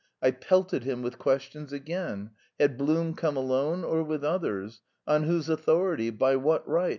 I 0.19 0.31
pelted 0.31 0.83
him 0.83 1.03
with 1.03 1.19
questions 1.19 1.71
again. 1.71 2.31
Had 2.59 2.75
Blum 2.75 3.13
come 3.13 3.37
alone, 3.37 3.83
or 3.83 4.01
with 4.01 4.23
others? 4.23 4.81
On 5.05 5.25
whose 5.25 5.47
authority? 5.47 6.09
By 6.09 6.37
what 6.37 6.67
right? 6.67 6.89